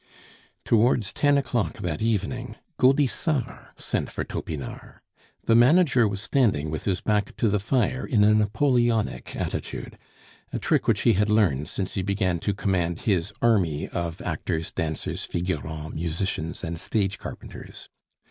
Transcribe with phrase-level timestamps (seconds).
[0.65, 4.95] Towards ten o'clock that evening, Gaudissart sent for Topinard.
[5.43, 9.99] The manager was standing with his back to the fire, in a Napoleonic attitude
[10.51, 14.71] a trick which he had learned since be began to command his army of actors,
[14.71, 17.87] dancers, figurants, musicians, and stage carpenters.